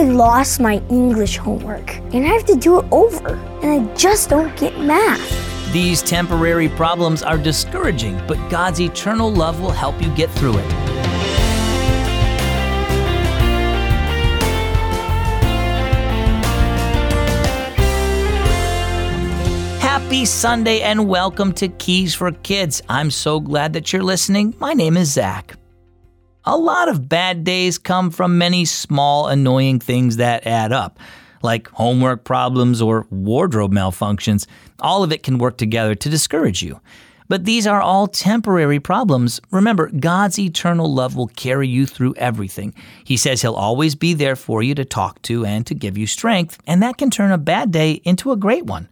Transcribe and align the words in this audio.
I 0.00 0.04
lost 0.04 0.60
my 0.60 0.80
English 0.88 1.36
homework 1.36 1.94
and 2.14 2.24
I 2.24 2.28
have 2.28 2.46
to 2.46 2.56
do 2.56 2.80
it 2.80 2.86
over, 2.90 3.34
and 3.60 3.70
I 3.70 3.94
just 3.96 4.30
don't 4.30 4.56
get 4.56 4.80
math. 4.80 5.74
These 5.74 6.00
temporary 6.00 6.70
problems 6.70 7.22
are 7.22 7.36
discouraging, 7.36 8.18
but 8.26 8.38
God's 8.48 8.80
eternal 8.80 9.30
love 9.30 9.60
will 9.60 9.72
help 9.72 10.00
you 10.00 10.08
get 10.14 10.30
through 10.30 10.56
it. 10.56 10.72
Happy 19.82 20.24
Sunday 20.24 20.80
and 20.80 21.10
welcome 21.10 21.52
to 21.52 21.68
Keys 21.68 22.14
for 22.14 22.32
Kids. 22.32 22.80
I'm 22.88 23.10
so 23.10 23.38
glad 23.38 23.74
that 23.74 23.92
you're 23.92 24.02
listening. 24.02 24.54
My 24.58 24.72
name 24.72 24.96
is 24.96 25.12
Zach. 25.12 25.59
A 26.46 26.56
lot 26.56 26.88
of 26.88 27.06
bad 27.06 27.44
days 27.44 27.76
come 27.76 28.10
from 28.10 28.38
many 28.38 28.64
small, 28.64 29.28
annoying 29.28 29.78
things 29.78 30.16
that 30.16 30.46
add 30.46 30.72
up, 30.72 30.98
like 31.42 31.68
homework 31.68 32.24
problems 32.24 32.80
or 32.80 33.06
wardrobe 33.10 33.72
malfunctions. 33.72 34.46
All 34.78 35.02
of 35.02 35.12
it 35.12 35.22
can 35.22 35.36
work 35.36 35.58
together 35.58 35.94
to 35.94 36.08
discourage 36.08 36.62
you. 36.62 36.80
But 37.28 37.44
these 37.44 37.66
are 37.66 37.82
all 37.82 38.06
temporary 38.06 38.80
problems. 38.80 39.38
Remember, 39.50 39.90
God's 39.90 40.38
eternal 40.38 40.92
love 40.92 41.14
will 41.14 41.28
carry 41.28 41.68
you 41.68 41.86
through 41.86 42.14
everything. 42.16 42.74
He 43.04 43.18
says 43.18 43.42
He'll 43.42 43.52
always 43.52 43.94
be 43.94 44.14
there 44.14 44.34
for 44.34 44.62
you 44.62 44.74
to 44.76 44.84
talk 44.86 45.20
to 45.22 45.44
and 45.44 45.66
to 45.66 45.74
give 45.74 45.98
you 45.98 46.06
strength, 46.06 46.58
and 46.66 46.82
that 46.82 46.96
can 46.96 47.10
turn 47.10 47.32
a 47.32 47.38
bad 47.38 47.70
day 47.70 48.00
into 48.04 48.32
a 48.32 48.36
great 48.36 48.64
one. 48.64 48.88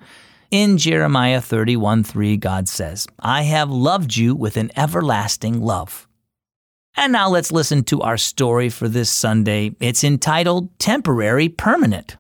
In 0.51 0.79
Jeremiah 0.79 1.41
31 1.41 2.05
3, 2.05 2.37
God 2.37 2.69
says, 2.69 3.07
I 3.19 3.43
have 3.43 3.71
loved 3.71 4.17
you 4.17 4.35
with 4.35 4.57
an 4.57 4.71
everlasting 4.77 5.61
love. 5.63 6.08
And 7.01 7.13
now 7.13 7.29
let's 7.29 7.53
listen 7.53 7.85
to 7.85 8.01
our 8.01 8.17
story 8.17 8.69
for 8.69 8.89
this 8.89 9.09
Sunday. 9.09 9.71
It's 9.79 10.03
entitled 10.03 10.77
Temporary 10.81 11.49
Permanent. 11.49 12.17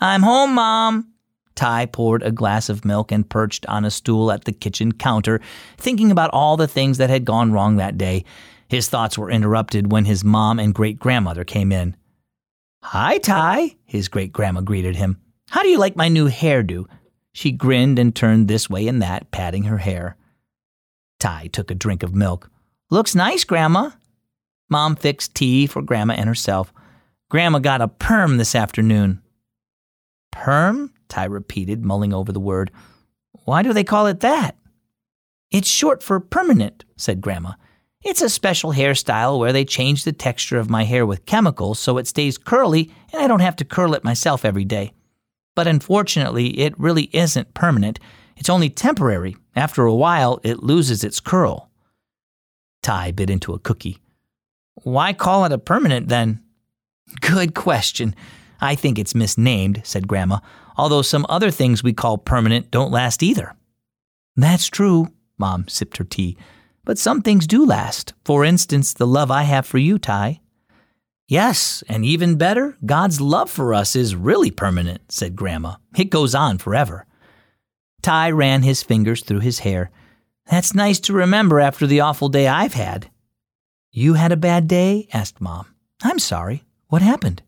I'm 0.00 0.22
home, 0.22 0.54
Mom. 0.54 1.12
Ty 1.54 1.86
poured 1.86 2.22
a 2.22 2.32
glass 2.32 2.70
of 2.70 2.86
milk 2.86 3.12
and 3.12 3.28
perched 3.28 3.66
on 3.66 3.84
a 3.84 3.90
stool 3.90 4.32
at 4.32 4.44
the 4.44 4.52
kitchen 4.52 4.92
counter, 4.92 5.42
thinking 5.76 6.10
about 6.10 6.30
all 6.32 6.56
the 6.56 6.66
things 6.66 6.96
that 6.96 7.10
had 7.10 7.26
gone 7.26 7.52
wrong 7.52 7.76
that 7.76 7.98
day. 7.98 8.24
His 8.66 8.88
thoughts 8.88 9.18
were 9.18 9.30
interrupted 9.30 9.92
when 9.92 10.06
his 10.06 10.24
mom 10.24 10.58
and 10.58 10.74
great 10.74 10.98
grandmother 10.98 11.44
came 11.44 11.70
in. 11.70 11.96
Hi, 12.82 13.18
Ty, 13.18 13.76
his 13.84 14.08
great 14.08 14.32
grandma 14.32 14.62
greeted 14.62 14.96
him. 14.96 15.20
How 15.50 15.62
do 15.62 15.68
you 15.68 15.78
like 15.78 15.96
my 15.96 16.08
new 16.08 16.30
hairdo? 16.30 16.86
She 17.34 17.52
grinned 17.52 17.98
and 17.98 18.16
turned 18.16 18.48
this 18.48 18.70
way 18.70 18.88
and 18.88 19.02
that, 19.02 19.30
patting 19.32 19.64
her 19.64 19.78
hair. 19.78 20.16
Ty 21.20 21.48
took 21.52 21.70
a 21.70 21.74
drink 21.74 22.02
of 22.02 22.14
milk. 22.14 22.50
Looks 22.90 23.14
nice, 23.14 23.44
Grandma. 23.44 23.90
Mom 24.70 24.96
fixed 24.96 25.34
tea 25.34 25.66
for 25.66 25.82
Grandma 25.82 26.14
and 26.14 26.26
herself. 26.26 26.72
Grandma 27.30 27.58
got 27.58 27.82
a 27.82 27.88
perm 27.88 28.38
this 28.38 28.54
afternoon. 28.54 29.20
Perm? 30.32 30.92
Ty 31.08 31.24
repeated, 31.24 31.84
mulling 31.84 32.14
over 32.14 32.32
the 32.32 32.40
word. 32.40 32.70
Why 33.44 33.62
do 33.62 33.72
they 33.72 33.84
call 33.84 34.06
it 34.06 34.20
that? 34.20 34.56
It's 35.50 35.68
short 35.68 36.02
for 36.02 36.20
permanent, 36.20 36.84
said 36.96 37.20
Grandma. 37.20 37.52
It's 38.02 38.22
a 38.22 38.28
special 38.30 38.72
hairstyle 38.72 39.38
where 39.38 39.52
they 39.52 39.64
change 39.64 40.04
the 40.04 40.12
texture 40.12 40.58
of 40.58 40.70
my 40.70 40.84
hair 40.84 41.04
with 41.04 41.26
chemicals 41.26 41.78
so 41.78 41.98
it 41.98 42.06
stays 42.06 42.38
curly 42.38 42.90
and 43.12 43.20
I 43.20 43.26
don't 43.26 43.40
have 43.40 43.56
to 43.56 43.64
curl 43.64 43.94
it 43.94 44.04
myself 44.04 44.44
every 44.44 44.64
day. 44.64 44.92
But 45.54 45.66
unfortunately, 45.66 46.58
it 46.60 46.78
really 46.78 47.10
isn't 47.12 47.54
permanent. 47.54 47.98
It's 48.36 48.48
only 48.48 48.70
temporary. 48.70 49.36
After 49.56 49.84
a 49.84 49.94
while, 49.94 50.40
it 50.44 50.62
loses 50.62 51.02
its 51.02 51.20
curl. 51.20 51.67
Ty 52.88 53.10
bit 53.10 53.28
into 53.28 53.52
a 53.52 53.58
cookie. 53.58 53.98
Why 54.76 55.12
call 55.12 55.44
it 55.44 55.52
a 55.52 55.58
permanent 55.58 56.08
then? 56.08 56.40
Good 57.20 57.54
question. 57.54 58.14
I 58.62 58.76
think 58.76 58.98
it's 58.98 59.14
misnamed, 59.14 59.82
said 59.84 60.08
Grandma, 60.08 60.38
although 60.74 61.02
some 61.02 61.26
other 61.28 61.50
things 61.50 61.82
we 61.82 61.92
call 61.92 62.16
permanent 62.16 62.70
don't 62.70 62.90
last 62.90 63.22
either. 63.22 63.54
That's 64.36 64.68
true, 64.68 65.08
Mom 65.36 65.68
sipped 65.68 65.98
her 65.98 66.04
tea. 66.04 66.38
But 66.86 66.96
some 66.96 67.20
things 67.20 67.46
do 67.46 67.66
last. 67.66 68.14
For 68.24 68.42
instance, 68.42 68.94
the 68.94 69.06
love 69.06 69.30
I 69.30 69.42
have 69.42 69.66
for 69.66 69.76
you, 69.76 69.98
Ty. 69.98 70.40
Yes, 71.26 71.84
and 71.90 72.06
even 72.06 72.38
better, 72.38 72.78
God's 72.86 73.20
love 73.20 73.50
for 73.50 73.74
us 73.74 73.94
is 73.96 74.16
really 74.16 74.50
permanent, 74.50 75.12
said 75.12 75.36
Grandma. 75.36 75.74
It 75.94 76.08
goes 76.08 76.34
on 76.34 76.56
forever. 76.56 77.04
Ty 78.00 78.30
ran 78.30 78.62
his 78.62 78.82
fingers 78.82 79.22
through 79.22 79.40
his 79.40 79.58
hair. 79.58 79.90
That's 80.50 80.74
nice 80.74 80.98
to 81.00 81.12
remember 81.12 81.60
after 81.60 81.86
the 81.86 82.00
awful 82.00 82.28
day 82.28 82.48
I've 82.48 82.74
had. 82.74 83.10
You 83.90 84.14
had 84.14 84.32
a 84.32 84.36
bad 84.36 84.66
day? 84.68 85.08
asked 85.12 85.40
Mom. 85.40 85.66
I'm 86.02 86.18
sorry. 86.18 86.64
What 86.88 87.02
happened? 87.02 87.42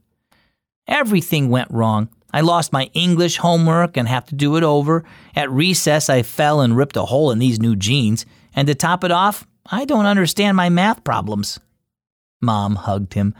Everything 0.86 1.48
went 1.48 1.70
wrong. 1.70 2.08
I 2.32 2.42
lost 2.42 2.72
my 2.72 2.90
English 2.92 3.38
homework 3.38 3.96
and 3.96 4.06
have 4.06 4.26
to 4.26 4.34
do 4.34 4.56
it 4.56 4.62
over. 4.62 5.04
At 5.34 5.50
recess, 5.50 6.10
I 6.10 6.22
fell 6.22 6.60
and 6.60 6.76
ripped 6.76 6.96
a 6.96 7.06
hole 7.06 7.30
in 7.30 7.38
these 7.38 7.60
new 7.60 7.74
jeans. 7.74 8.26
And 8.54 8.68
to 8.68 8.74
top 8.74 9.02
it 9.04 9.10
off, 9.10 9.46
I 9.70 9.84
don't 9.84 10.06
understand 10.06 10.56
my 10.56 10.68
math 10.68 11.04
problems. 11.04 11.58
Mom 12.40 12.76
hugged 12.76 13.14
him. 13.14 13.34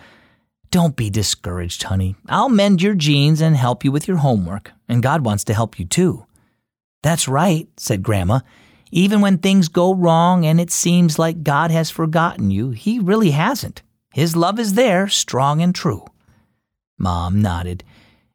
Don't 0.71 0.97
be 0.97 1.11
discouraged, 1.11 1.83
honey. 1.83 2.15
I'll 2.29 2.49
mend 2.49 2.81
your 2.81 2.95
jeans 2.95 3.41
and 3.41 3.57
help 3.57 3.85
you 3.85 3.91
with 3.91 4.07
your 4.07 4.19
homework, 4.19 4.71
and 4.89 5.03
God 5.03 5.25
wants 5.25 5.43
to 5.45 5.55
help 5.55 5.79
you 5.81 5.85
too. 5.85 6.27
That's 7.03 7.27
right, 7.27 7.69
said 7.77 8.05
Grandma. 8.05 8.41
Even 8.91 9.21
when 9.21 9.39
things 9.39 9.69
go 9.69 9.95
wrong 9.95 10.45
and 10.45 10.61
it 10.61 10.71
seems 10.71 11.19
like 11.19 11.43
God 11.43 11.71
has 11.71 11.91
forgotten 11.91 12.51
you, 12.51 12.71
He 12.71 12.99
really 12.99 13.31
hasn't. 13.31 13.83
His 14.13 14.35
love 14.35 14.59
is 14.59 14.75
there, 14.75 15.09
strong 15.09 15.63
and 15.63 15.75
true. 15.75 16.05
Mom 16.99 17.41
nodded. 17.41 17.85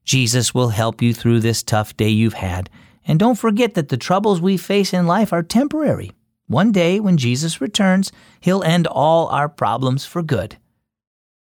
Jesus 0.04 0.54
will 0.54 0.70
help 0.70 1.02
you 1.02 1.14
through 1.14 1.40
this 1.40 1.64
tough 1.64 1.98
day 1.98 2.10
you've 2.10 2.36
had, 2.36 2.70
and 3.06 3.20
don't 3.20 3.38
forget 3.38 3.74
that 3.74 3.90
the 3.90 3.98
troubles 3.98 4.40
we 4.40 4.58
face 4.58 4.94
in 4.94 5.08
life 5.08 5.34
are 5.34 5.44
temporary. 5.44 6.12
One 6.48 6.72
day, 6.72 7.00
when 7.00 7.18
Jesus 7.18 7.60
returns, 7.60 8.12
He'll 8.40 8.64
end 8.64 8.88
all 8.88 9.28
our 9.28 9.50
problems 9.50 10.06
for 10.06 10.22
good. 10.22 10.58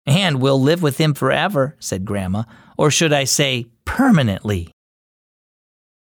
And 0.06 0.40
we'll 0.40 0.60
live 0.60 0.82
with 0.82 0.98
him 0.98 1.14
forever, 1.14 1.76
said 1.78 2.04
Grandma, 2.04 2.44
or 2.76 2.90
should 2.90 3.12
I 3.12 3.24
say, 3.24 3.66
permanently. 3.84 4.73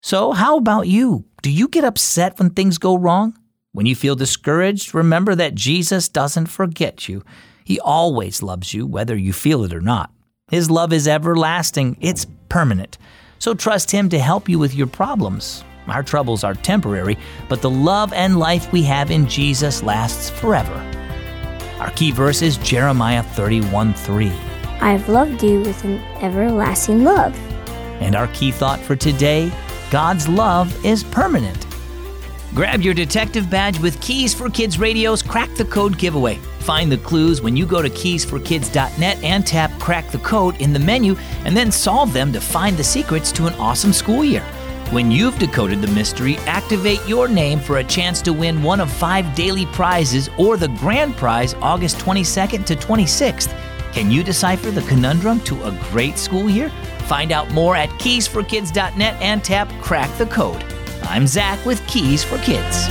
So, 0.04 0.32
how 0.32 0.58
about 0.58 0.86
you? 0.86 1.24
Do 1.40 1.50
you 1.50 1.66
get 1.66 1.82
upset 1.82 2.38
when 2.38 2.50
things 2.50 2.76
go 2.76 2.94
wrong? 2.94 3.38
When 3.72 3.86
you 3.86 3.96
feel 3.96 4.14
discouraged, 4.14 4.94
remember 4.94 5.34
that 5.34 5.54
Jesus 5.54 6.10
doesn't 6.10 6.48
forget 6.48 7.08
you. 7.08 7.24
He 7.64 7.80
always 7.80 8.42
loves 8.42 8.74
you, 8.74 8.86
whether 8.86 9.16
you 9.16 9.32
feel 9.32 9.64
it 9.64 9.72
or 9.72 9.80
not. 9.80 10.12
His 10.50 10.70
love 10.70 10.92
is 10.92 11.08
everlasting, 11.08 11.96
it's 12.02 12.26
permanent. 12.50 12.98
So 13.38 13.54
trust 13.54 13.90
Him 13.90 14.10
to 14.10 14.18
help 14.18 14.46
you 14.46 14.58
with 14.58 14.74
your 14.74 14.88
problems. 14.88 15.64
Our 15.88 16.02
troubles 16.02 16.44
are 16.44 16.52
temporary, 16.52 17.16
but 17.48 17.62
the 17.62 17.70
love 17.70 18.12
and 18.12 18.38
life 18.38 18.70
we 18.72 18.82
have 18.82 19.10
in 19.10 19.26
Jesus 19.26 19.82
lasts 19.82 20.28
forever. 20.28 20.76
Our 21.78 21.90
key 21.92 22.10
verse 22.10 22.42
is 22.42 22.58
Jeremiah 22.58 23.22
31 23.22 23.94
3. 23.94 24.30
I've 24.82 25.08
loved 25.08 25.42
you 25.42 25.60
with 25.60 25.82
an 25.84 25.98
everlasting 26.20 27.04
love. 27.04 27.34
And 28.02 28.14
our 28.14 28.26
key 28.28 28.50
thought 28.50 28.80
for 28.80 28.96
today 28.96 29.50
God's 29.94 30.28
love 30.28 30.84
is 30.84 31.04
permanent. 31.04 31.68
Grab 32.52 32.82
your 32.82 32.94
detective 32.94 33.48
badge 33.48 33.78
with 33.78 34.00
Keys 34.00 34.34
for 34.34 34.50
Kids 34.50 34.76
Radio's 34.76 35.22
Crack 35.22 35.54
the 35.54 35.64
Code 35.64 35.96
giveaway. 35.96 36.34
Find 36.58 36.90
the 36.90 36.98
clues 36.98 37.40
when 37.40 37.56
you 37.56 37.64
go 37.64 37.80
to 37.80 37.88
keysforkids.net 37.88 39.22
and 39.22 39.46
tap 39.46 39.70
Crack 39.78 40.10
the 40.10 40.18
Code 40.18 40.60
in 40.60 40.72
the 40.72 40.80
menu, 40.80 41.14
and 41.44 41.56
then 41.56 41.70
solve 41.70 42.12
them 42.12 42.32
to 42.32 42.40
find 42.40 42.76
the 42.76 42.82
secrets 42.82 43.30
to 43.30 43.46
an 43.46 43.54
awesome 43.54 43.92
school 43.92 44.24
year. 44.24 44.42
When 44.90 45.12
you've 45.12 45.38
decoded 45.38 45.80
the 45.80 45.92
mystery, 45.92 46.38
activate 46.38 47.06
your 47.06 47.28
name 47.28 47.60
for 47.60 47.78
a 47.78 47.84
chance 47.84 48.20
to 48.22 48.32
win 48.32 48.64
one 48.64 48.80
of 48.80 48.90
five 48.90 49.32
daily 49.36 49.66
prizes 49.66 50.28
or 50.36 50.56
the 50.56 50.74
grand 50.80 51.16
prize 51.16 51.54
August 51.62 51.98
22nd 51.98 52.66
to 52.66 52.74
26th. 52.74 53.56
Can 53.94 54.10
you 54.10 54.24
decipher 54.24 54.72
the 54.72 54.82
conundrum 54.82 55.38
to 55.42 55.62
a 55.62 55.70
great 55.92 56.18
school 56.18 56.50
year? 56.50 56.68
Find 57.06 57.30
out 57.30 57.52
more 57.52 57.76
at 57.76 57.90
keysforkids.net 57.90 59.22
and 59.22 59.44
tap 59.44 59.70
Crack 59.80 60.10
the 60.18 60.26
Code. 60.26 60.64
I'm 61.04 61.28
Zach 61.28 61.64
with 61.64 61.86
Keys 61.86 62.24
for 62.24 62.38
Kids. 62.38 62.88